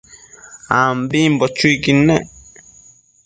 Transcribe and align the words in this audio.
ambimbo 0.79 1.45
chuiquid 1.57 1.97
nec 2.07 2.27